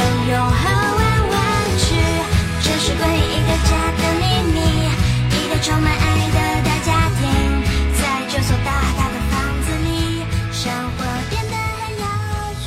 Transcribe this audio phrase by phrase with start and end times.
[0.00, 0.62] 永和
[0.96, 1.38] 玩玩
[1.78, 1.84] 具，
[2.62, 4.56] 这是归一个家的秘密，
[5.34, 7.20] 一个充满爱的大家庭，
[8.00, 12.04] 在这所大大的房子里，生活变得很有
[12.60, 12.64] 趣，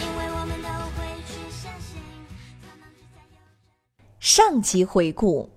[0.00, 1.88] 因为我们都会去相信。
[4.20, 5.50] 上集回顾，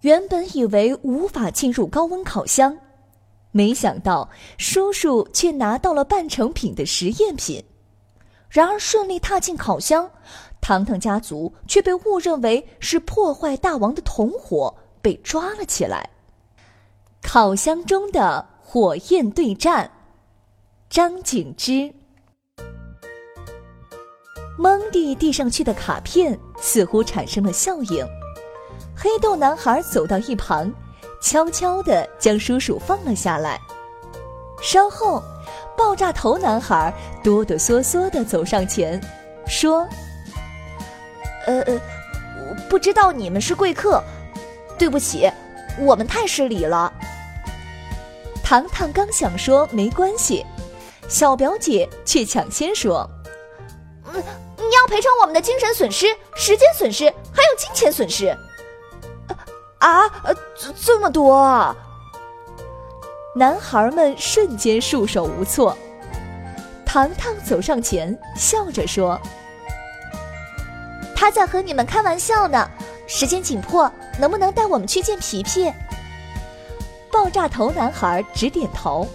[0.00, 2.76] 原本以为无法进入高温烤箱，
[3.52, 7.64] 没想到叔叔却拿到了半成品的实验品。
[8.50, 10.10] 然而，顺利踏进烤箱，
[10.60, 16.08] 糖糖家族却被误认为是破坏大王的同伙，被抓了起来。
[17.22, 19.90] 烤箱中的火焰对战，
[20.88, 21.92] 张景之。
[24.56, 28.06] 蒙蒂递上去的卡片似乎产生了效应，
[28.96, 30.72] 黑豆男孩走到一旁，
[31.20, 33.60] 悄悄地将叔叔放了下来。
[34.62, 35.22] 稍后。
[35.78, 39.00] 爆炸头男孩哆哆嗦嗦的走上前，
[39.46, 39.88] 说
[41.46, 41.80] ：“呃呃，
[42.68, 44.02] 不知道你们是贵客，
[44.76, 45.30] 对不起，
[45.78, 46.92] 我们太失礼了。”
[48.42, 50.44] 糖糖刚想说没关系，
[51.08, 53.08] 小表姐却抢先说
[54.12, 54.14] ：“嗯，
[54.56, 58.36] 你要赔偿我们的精神损失、时间损失，还有金钱损失。”
[59.78, 60.08] 啊，
[60.58, 61.76] 这这么多啊！
[63.34, 65.76] 男孩们瞬间束手无措。
[66.84, 69.20] 糖糖走上前，笑着说
[71.14, 72.68] ：“他在和你们开玩笑呢。
[73.06, 75.72] 时间紧迫，能不能带我们去见皮皮？”
[77.12, 79.06] 爆炸头男孩直点头。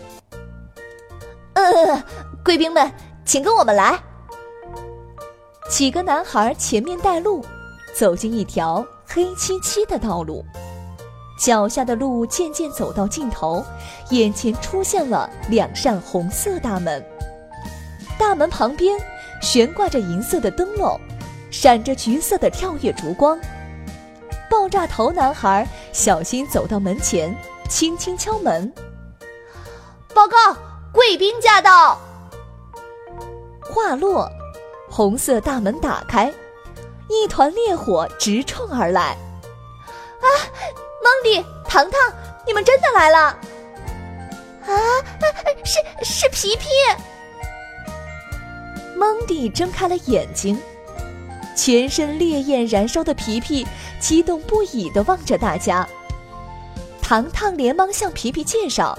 [1.54, 2.04] 呃，
[2.44, 2.92] 贵宾们，
[3.26, 4.00] 请跟我们来。
[5.70, 7.44] 几个男孩前面带路，
[7.96, 10.46] 走进一条黑漆漆的道路。
[11.38, 13.66] 脚下的路渐渐走到尽头，
[14.10, 17.04] 眼前出现了两扇红色大门。
[18.18, 19.00] 大门旁边
[19.42, 21.00] 悬挂着银色的灯笼，
[21.52, 23.40] 闪着橘色的跳跃烛光。
[24.50, 27.36] 爆炸头男孩小心走到门前，
[27.68, 28.72] 轻轻敲门。
[30.14, 30.56] 报告，
[30.94, 32.00] 贵宾驾到。
[33.62, 34.30] 话落，
[34.90, 36.32] 红色大门打开，
[37.10, 39.18] 一团烈火直冲而来。
[40.22, 40.28] 啊！
[41.04, 42.00] 蒙迪、糖糖，
[42.48, 43.20] 你们真的来了！
[44.66, 44.72] 啊，
[45.66, 46.70] 是是皮皮。
[48.96, 50.58] 蒙迪睁开了眼睛，
[51.58, 53.68] 全身烈焰燃烧的皮皮
[54.00, 55.86] 激动不已的望着大家。
[57.02, 58.98] 糖糖连忙向皮皮介绍：“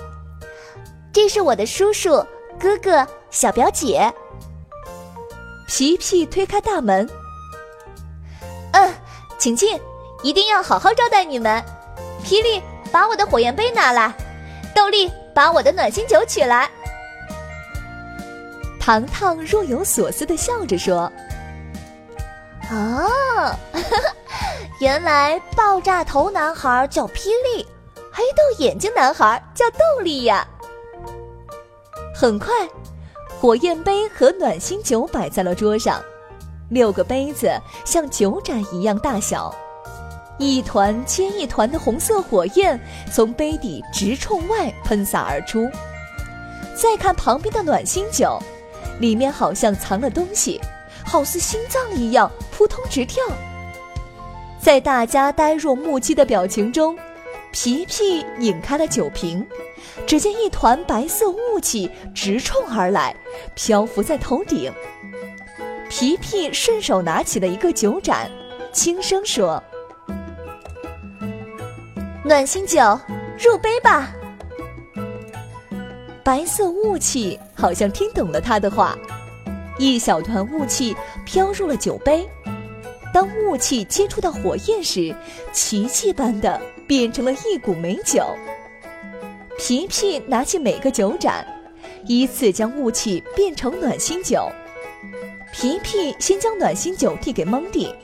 [1.10, 2.22] 这是我的叔叔、
[2.60, 4.12] 哥哥、小表姐。”
[5.66, 7.08] 皮皮推开大门
[8.74, 8.94] ：“嗯，
[9.38, 9.80] 请进，
[10.22, 11.64] 一定要好好招待你们。”
[12.24, 14.10] 霹雳，把我的火焰杯拿来；
[14.74, 16.68] 豆粒，把我的暖心酒取来。
[18.80, 21.10] 糖糖若有所思的笑着说
[22.72, 23.54] ：“哦，
[24.80, 27.66] 原来爆炸头男孩叫霹雳，
[28.10, 30.46] 黑豆眼睛男孩叫豆粒呀。”
[32.16, 32.54] 很快，
[33.40, 36.02] 火焰杯和暖心酒摆在了桌上，
[36.70, 37.50] 六个杯子
[37.84, 39.54] 像酒盏一样大小。
[40.38, 42.78] 一团接一团的红色火焰
[43.12, 45.70] 从杯底直冲外喷洒而出。
[46.74, 48.38] 再看旁边的暖心酒，
[48.98, 50.60] 里面好像藏了东西，
[51.04, 53.22] 好似心脏一样扑通直跳。
[54.60, 56.98] 在大家呆若木鸡的表情中，
[57.52, 59.46] 皮皮拧开了酒瓶，
[60.04, 63.14] 只见一团白色雾气直冲而来，
[63.54, 64.72] 漂浮在头顶。
[65.88, 68.28] 皮皮顺手拿起了一个酒盏，
[68.72, 69.62] 轻声说。
[72.26, 72.80] 暖心酒，
[73.38, 74.10] 入杯吧。
[76.22, 78.96] 白色雾气好像听懂了他的话，
[79.76, 82.26] 一小团雾气飘入了酒杯。
[83.12, 85.14] 当雾气接触到火焰时，
[85.52, 88.24] 奇迹般的变成了一股美酒。
[89.58, 91.46] 皮皮拿起每个酒盏，
[92.06, 94.50] 依次将雾气变成暖心酒。
[95.52, 97.94] 皮皮先将暖心酒递给蒙蒂，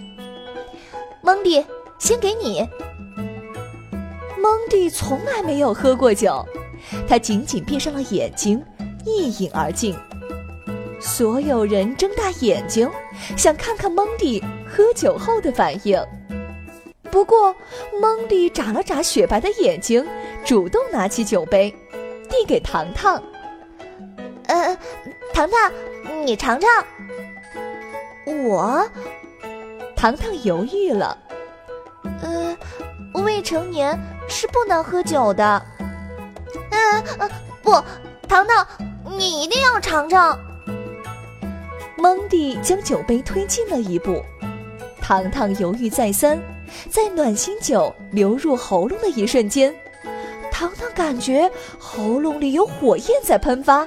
[1.22, 1.64] 蒙蒂，
[1.98, 2.68] 先给你。
[4.40, 6.44] 蒙蒂从来没有喝过酒，
[7.06, 8.62] 他紧紧闭上了眼睛，
[9.04, 9.94] 一饮而尽。
[10.98, 12.90] 所有人睁大眼睛，
[13.36, 16.02] 想看看蒙蒂喝酒后的反应。
[17.10, 17.54] 不过，
[18.00, 20.06] 蒙蒂眨了眨雪白的眼睛，
[20.44, 21.74] 主动拿起酒杯，
[22.28, 23.22] 递给糖糖。
[24.46, 24.76] 呃，
[25.34, 25.72] 糖糖，
[26.24, 26.68] 你尝尝。
[28.44, 28.88] 我，
[29.96, 31.18] 糖糖犹豫了。
[32.22, 32.56] 呃，
[33.14, 33.98] 未成年
[34.30, 35.62] 是不能喝酒的。
[36.70, 37.30] 嗯嗯，
[37.62, 37.72] 不，
[38.28, 38.66] 糖糖，
[39.18, 40.38] 你一定要尝尝。
[41.96, 44.22] 蒙蒂将酒杯推进了一步，
[45.02, 46.40] 糖糖犹豫再三，
[46.88, 49.74] 在暖心酒流入喉咙的一瞬间，
[50.50, 53.86] 糖糖感觉喉咙里有火焰在喷发，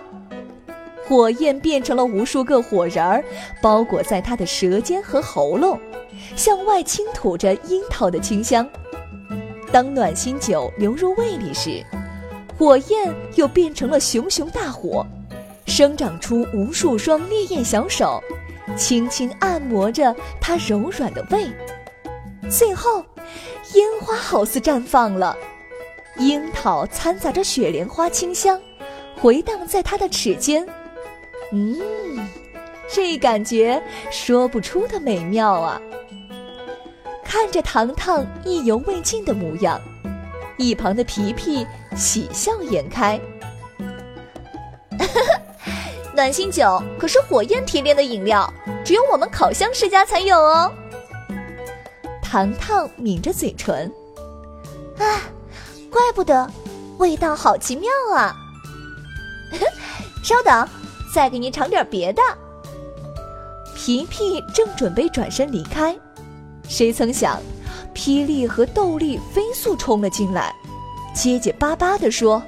[1.07, 3.23] 火焰变成了无数个火人儿，
[3.61, 5.79] 包裹在他的舌尖和喉咙，
[6.35, 8.69] 向外倾吐着樱桃的清香。
[9.73, 11.83] 当暖心酒流入胃里时，
[12.55, 15.03] 火焰又变成了熊熊大火。
[15.65, 18.21] 生长出无数双烈焰小手，
[18.77, 21.47] 轻轻按摩着它柔软的胃。
[22.51, 23.03] 最后，
[23.73, 25.35] 烟花好似绽放了，
[26.17, 28.61] 樱桃掺杂着雪莲花清香，
[29.19, 30.63] 回荡在他的齿间。
[31.51, 31.79] 嗯，
[32.87, 33.81] 这感觉
[34.11, 35.81] 说不出的美妙啊！
[37.33, 39.81] 看着糖糖意犹未尽的模样，
[40.55, 41.65] 一旁的皮皮
[41.95, 43.19] 喜笑颜开。
[46.15, 48.47] 暖心酒可是火焰提炼的饮料，
[48.85, 50.71] 只有我们烤箱世家才有哦。
[52.21, 53.91] 糖糖抿着嘴唇，
[54.99, 55.25] 啊，
[55.89, 56.47] 怪不得，
[56.99, 58.35] 味道好奇妙啊！
[60.23, 60.69] 稍等，
[61.11, 62.21] 再给你尝点别的。
[63.75, 65.97] 皮皮正准备转身离开，
[66.73, 67.39] 谁曾想，
[67.93, 70.51] 霹雳和豆粒飞速冲了进来，
[71.13, 72.41] 结结巴巴地说：“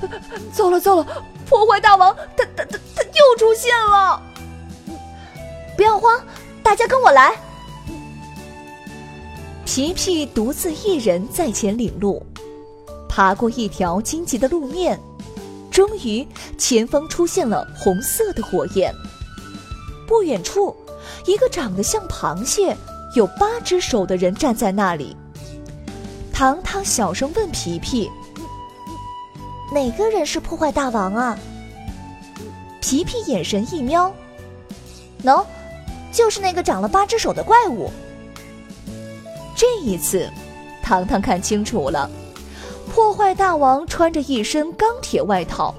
[0.50, 1.06] 糟了糟了！”
[1.44, 4.22] 破坏大王，他他他他又出现了！
[5.76, 6.18] 不要慌，
[6.62, 7.36] 大家跟我来。
[9.66, 12.24] 皮皮独自一人在前领路，
[13.10, 14.98] 爬过一条荆棘的路面，
[15.70, 16.26] 终于
[16.56, 18.90] 前方出现了红色的火焰。
[20.06, 20.74] 不远处，
[21.26, 22.74] 一个长得像螃蟹、
[23.14, 25.16] 有八只手的人站在那里。
[26.32, 28.10] 糖糖小声问皮皮。
[29.72, 31.38] 哪个人是破坏大王啊？
[32.80, 34.14] 皮皮眼神一瞄，
[35.24, 35.44] 喏，
[36.12, 37.90] 就是那个长了八只手的怪物。
[39.56, 40.28] 这一次，
[40.82, 42.10] 糖糖看清楚了，
[42.92, 45.74] 破坏大王穿着一身钢铁外套，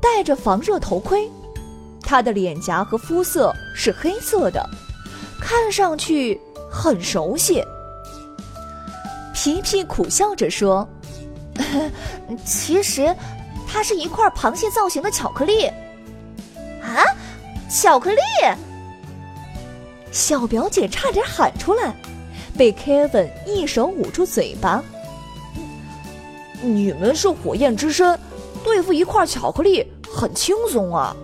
[0.00, 1.28] 戴着防热头盔，
[2.02, 4.68] 他的脸颊和肤色是黑色的，
[5.40, 6.38] 看上去
[6.72, 7.62] 很熟悉。
[9.34, 10.88] 皮皮苦笑着说。
[12.46, 13.14] 其实，
[13.68, 15.66] 它是一块螃蟹造型的巧克力。
[16.80, 17.04] 啊，
[17.68, 18.18] 巧克力！
[20.10, 21.94] 小表姐差点喊出来，
[22.56, 24.82] 被 Kevin 一手捂住嘴巴。
[26.62, 28.18] 你们是火焰之身，
[28.64, 31.14] 对付一块巧克力很轻松啊。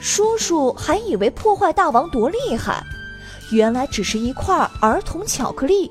[0.00, 2.82] 叔叔还以为破坏大王多厉害，
[3.50, 5.90] 原来只是一块儿童巧克力。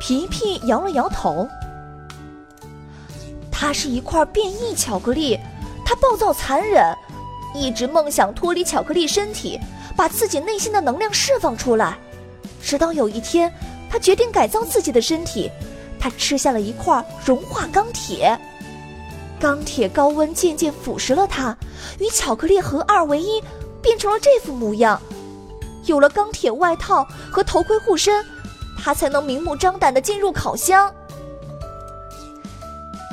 [0.00, 1.48] 皮皮摇了摇头。
[3.50, 5.38] 它是一块变异巧克力，
[5.84, 6.94] 它暴躁残忍，
[7.54, 9.58] 一直梦想脱离巧克力身体，
[9.96, 11.98] 把自己内心的能量释放出来。
[12.62, 13.52] 直到有一天，
[13.90, 15.50] 他决定改造自己的身体，
[15.98, 18.38] 他吃下了一块融化钢铁，
[19.40, 21.56] 钢铁高温渐渐腐蚀了它，
[21.98, 23.42] 与巧克力合二为一，
[23.82, 25.00] 变成了这副模样。
[25.84, 28.24] 有了钢铁外套和头盔护身，
[28.78, 30.92] 他才能明目张胆的进入烤箱。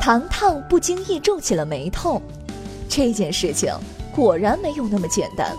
[0.01, 2.21] 糖糖不经意皱起了眉头，
[2.87, 3.73] 这件事情
[4.13, 5.51] 果然没有那么简单。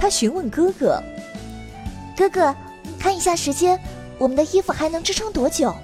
[0.00, 1.02] 他询问哥哥
[2.16, 2.54] ：“哥哥，
[2.98, 3.80] 看一下时间，
[4.18, 5.74] 我们的衣服还能支撑多久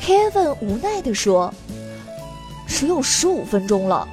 [0.00, 1.52] ？”Kevin 无奈地说
[2.66, 4.06] ：“只有十五分钟了。”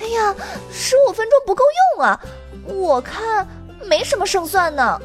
[0.00, 0.34] 哎呀，
[0.70, 1.62] 十五分钟不够
[1.96, 2.20] 用啊！
[2.66, 3.46] 我看
[3.88, 5.00] 没什么胜算呢。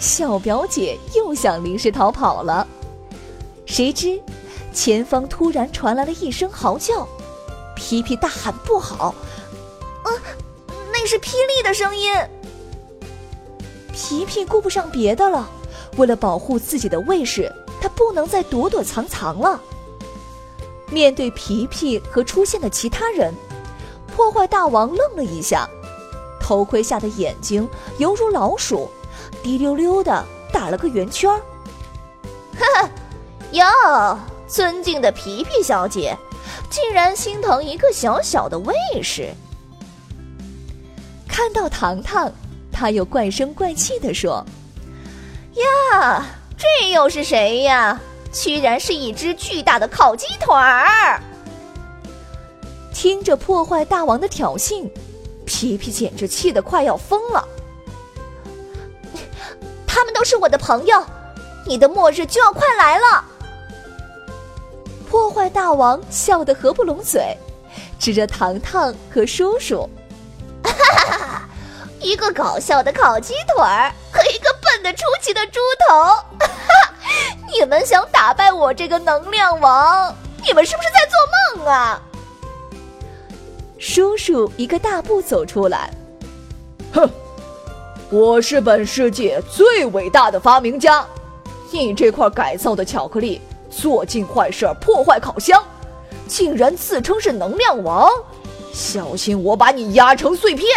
[0.00, 2.66] 小表姐又想临时逃跑了，
[3.66, 4.20] 谁知。
[4.72, 7.06] 前方突然传来了一声嚎叫，
[7.76, 9.14] 皮皮大喊：“不好！”
[10.04, 10.12] 呃，
[10.90, 12.10] 那是霹雳的声音。
[13.92, 15.48] 皮皮顾不上别的了，
[15.98, 19.60] 为了保护自己的卫士，他不能再躲躲藏藏了。
[20.88, 23.32] 面对皮皮和出现的其他人，
[24.06, 25.68] 破坏大王愣了一下，
[26.42, 27.66] 头盔下的眼睛
[27.98, 28.90] 犹如老鼠，
[29.44, 31.40] 滴溜溜的打了个圆圈儿。
[32.58, 32.90] 哈哈，
[33.52, 34.18] 哟！
[34.48, 36.14] 尊敬的皮皮小姐，
[36.68, 39.32] 竟然心疼一个小小的卫士。
[41.28, 42.30] 看到糖糖，
[42.70, 44.44] 他又怪声怪气地说
[45.54, 46.26] ：“呀，
[46.58, 47.98] 这又是谁呀？
[48.32, 51.22] 居然是一只巨大的烤鸡腿儿！”
[52.92, 54.86] 听着破坏大王的挑衅，
[55.52, 57.46] 皮皮简直气得快要疯了。
[59.86, 61.04] 他们都是我的朋友，
[61.66, 63.22] 你的末日就要快来了。
[65.08, 67.36] 破坏大王笑得合不拢嘴，
[67.98, 69.88] 指着糖糖和叔叔
[70.64, 71.48] ：“哈哈哈，
[72.00, 76.94] 一个搞笑的烤鸡腿儿和一个笨的出奇的猪头，哈，
[77.52, 80.12] 你们想打败我这个能量王？
[80.44, 82.00] 你们是不是在做梦啊？”
[83.84, 85.92] 叔叔一个大步走出来，
[86.92, 87.10] 哼。
[88.10, 91.04] 我是本世界最伟大的发明家，
[91.72, 95.60] 你这块改造的巧克力做尽坏事破坏烤箱，
[96.28, 98.08] 竟然自称是能量王，
[98.72, 100.68] 小心我把你压成碎片！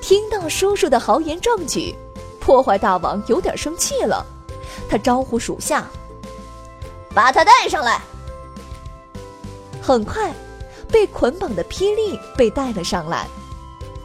[0.00, 1.92] 听到叔叔的豪言壮举，
[2.38, 4.24] 破坏大王有点生气了，
[4.88, 5.84] 他招呼属下，
[7.12, 8.00] 把他带上来。
[9.82, 10.32] 很快，
[10.94, 13.26] 被捆绑的霹雳被带了上来。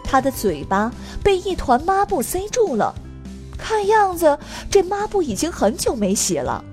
[0.04, 0.92] 他的嘴巴
[1.24, 2.96] 被一团抹布塞住了，
[3.60, 4.36] 看样子
[4.72, 6.66] 这抹布已经很久没洗了。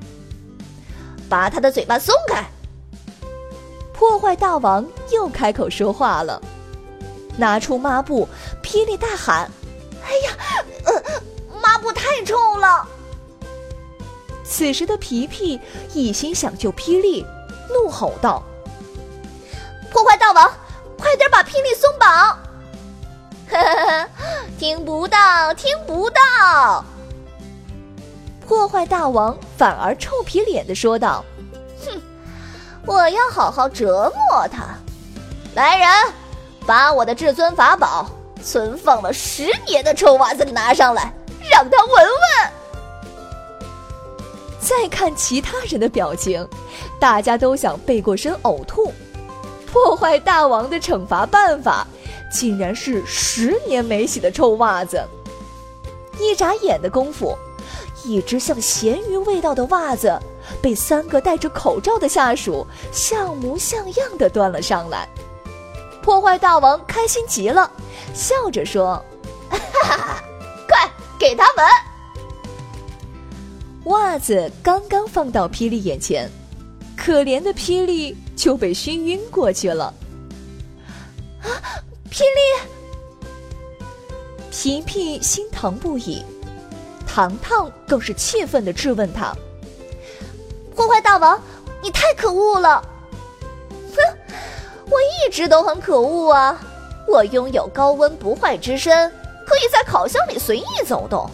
[1.29, 2.47] 把他的嘴巴松开！
[3.93, 6.41] 破坏大王又开口说话了，
[7.37, 8.27] 拿出抹布，
[8.63, 9.51] 霹雳大喊
[10.03, 11.21] ：“哎呀，呃，
[11.61, 12.89] 抹布太臭了！”
[14.43, 15.61] 此时的皮皮
[15.93, 17.23] 一心想救霹雳，
[17.69, 18.43] 怒吼道
[19.97, 20.53] ：“破坏大王，
[20.99, 22.39] 快点把霹雳松绑！”
[23.49, 24.07] 呵呵，
[24.59, 26.85] 听不到，听不到！
[28.47, 31.25] 破坏大王反而臭皮脸的说道
[31.83, 31.99] ：“哼，
[32.85, 34.67] 我要好好折磨他！
[35.55, 35.89] 来人，
[36.67, 38.11] 把我的至尊法宝
[38.45, 41.11] 存放了十年的臭袜子拿上来，
[41.51, 42.53] 让他闻闻。”
[44.61, 46.47] 再看其他人的表情，
[47.01, 48.93] 大家都想背过身呕吐。
[49.77, 51.87] 破坏大王的惩罚办法。
[52.33, 55.01] 竟然是十年没洗的臭袜子！
[56.19, 57.37] 一眨眼的功夫，
[58.05, 60.19] 一只像咸鱼味道的袜子
[60.61, 65.09] 被三个戴着口罩的下属像模像样的端了上来。
[66.03, 67.71] 破坏大王开心极了，
[68.13, 69.01] 笑着说
[69.49, 70.25] ：“哈哈，
[70.69, 71.65] 快给他闻！”
[73.87, 76.29] 袜子刚刚放到霹雳眼前，
[76.97, 79.93] 可怜的霹雳就被熏晕过去了。
[81.43, 81.49] 啊！
[82.11, 83.81] 霹雳，
[84.51, 86.25] 皮皮心疼不已，
[87.07, 89.35] 糖糖更是气愤的质问他
[90.77, 91.41] ：“破坏大王，
[91.83, 92.83] 你太可恶了！”
[93.97, 94.19] 哼，
[94.91, 96.61] 我一直都很可恶啊！
[97.09, 99.09] 我拥有高温不坏之身，
[99.47, 101.31] 可以在烤箱里随意走动，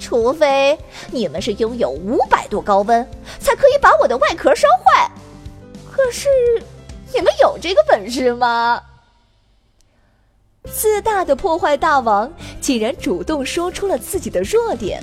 [0.00, 0.78] 除非
[1.10, 3.06] 你们是拥有五百度高温，
[3.38, 5.11] 才可以把我的外壳烧坏。
[6.04, 6.28] 可是，
[7.14, 8.82] 你们有这个本事吗？
[10.64, 12.30] 自大的破坏大王
[12.60, 15.00] 竟然主动说出了自己的弱点。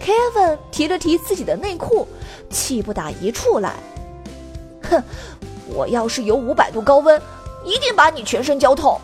[0.00, 2.08] Kevin 提了提自己的内裤，
[2.50, 3.76] 气不打一处来。
[4.90, 5.00] 哼，
[5.68, 7.22] 我要是有五百度高温，
[7.64, 9.00] 一定把你全身浇透。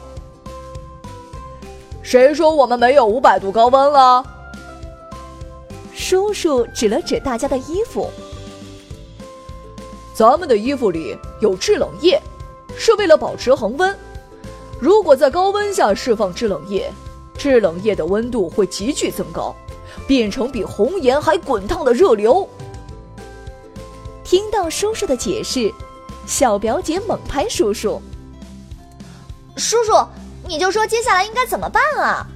[2.03, 4.25] 谁说我们没有五百度高温了？
[5.95, 8.11] 叔叔指了指大家的衣服。
[10.19, 12.21] 咱们的衣服里有制冷液，
[12.77, 13.97] 是为了保持恒温。
[14.81, 16.93] 如果在高温下释放制冷液，
[17.39, 19.55] 制冷液的温度会急剧增高，
[20.09, 22.49] 变成比红岩还滚烫的热流。
[24.25, 25.73] 听到叔叔的解释，
[26.27, 28.03] 小表姐猛拍叔叔
[29.55, 29.93] ：“叔叔，
[30.49, 32.27] 你就说接下来应该怎么办啊？”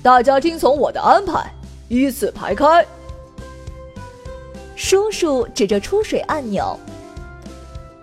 [0.00, 1.52] 大家听从我的安排，
[1.88, 2.86] 依次排开。
[4.84, 6.76] 叔叔指着出水按钮。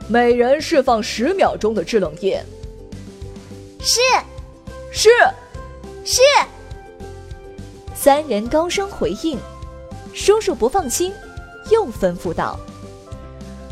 [0.08, 2.42] 每人释放十秒钟的制冷液。
[3.82, 4.00] 是，
[4.90, 5.10] 是，
[6.06, 6.22] 是。
[7.94, 9.38] 三人高声回应。
[10.14, 11.14] 叔叔不放心，
[11.70, 12.58] 又吩咐道：“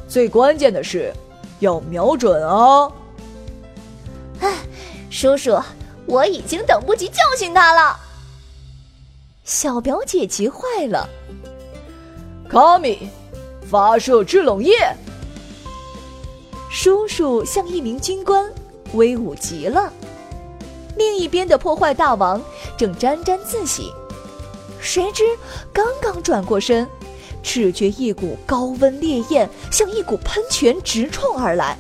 [0.10, 1.14] 最关键的是，
[1.60, 2.92] 要瞄准啊！”
[4.42, 4.54] 哎，
[5.10, 5.58] 叔叔，
[6.06, 7.98] 我已经等不及教训他了。
[9.46, 11.08] 小表姐急坏了。
[12.50, 13.10] 卡米，
[13.70, 14.74] 发射制冷液。
[16.72, 18.50] 叔叔像一名军官，
[18.94, 19.92] 威武极了。
[20.96, 22.42] 另一边的破坏大王
[22.78, 23.92] 正沾沾自喜，
[24.80, 25.24] 谁知
[25.74, 26.88] 刚刚转过身，
[27.44, 31.78] 只觉一股高温烈焰像一股喷泉直冲而来。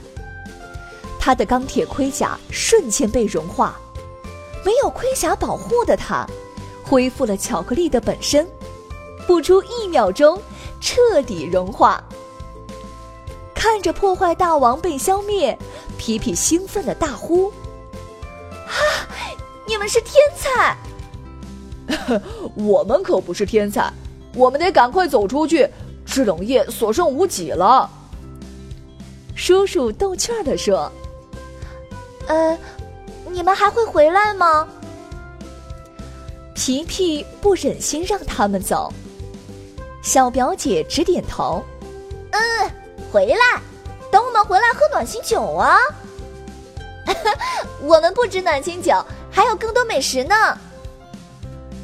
[1.18, 3.80] 他的钢铁盔甲瞬间被融化，
[4.66, 6.28] 没有盔甲保护的他，
[6.84, 8.48] 恢复了巧克力的本身，
[9.26, 10.40] 不出一秒钟，
[10.80, 12.04] 彻底融化。
[13.54, 15.58] 看着破坏大王被消灭，
[15.98, 17.52] 皮皮兴奋的大呼
[18.68, 18.74] ：“啊，
[19.68, 20.78] 你们是天才！
[22.56, 23.92] 我们可不是天才，
[24.36, 25.68] 我们得赶快走出去，
[26.06, 27.90] 制冷液所剩无几了。”
[29.36, 30.92] 叔叔逗趣儿的说。
[32.28, 32.58] 呃，
[33.30, 34.68] 你们还会回来吗？
[36.54, 38.92] 皮皮不忍心让他们走，
[40.08, 41.62] 小表姐直点头，
[42.32, 42.40] 嗯，
[43.12, 43.62] 回来，
[44.10, 45.78] 等我们回来喝暖心酒啊！
[47.84, 50.58] 我们不止暖心酒，还有更多美食呢。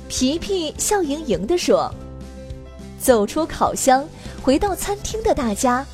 [0.08, 1.94] 皮皮笑盈盈的说。
[2.98, 4.08] 走出烤箱，
[4.42, 5.86] 回到餐厅的大家，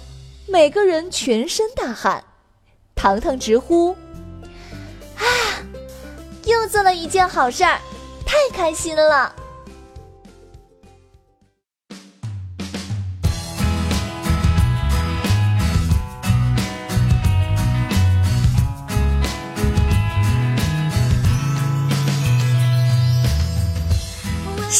[0.45, 2.23] 每个人全身大汗，
[2.93, 3.95] 糖糖直呼。
[5.17, 5.25] 啊
[6.45, 7.79] 又做了一件好事儿，
[8.23, 9.33] 太开心了！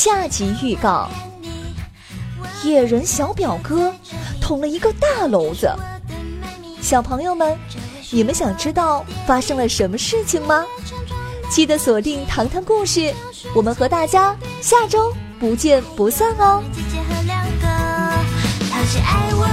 [0.02, 1.10] 下集预告：
[2.64, 3.94] 野人小表哥
[4.40, 5.70] 捅了一个大篓子。
[6.82, 7.58] 小朋友们，
[8.10, 10.64] 你们想知道发生了什么事情吗？
[11.52, 13.02] 记得锁定《糖糖故事》，
[13.54, 16.64] 我们和大家下周不见不散哦。
[16.72, 19.49] 姐姐和两个，爱我。